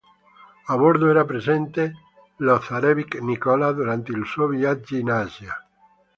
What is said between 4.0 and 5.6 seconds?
il suo viaggio in Asia.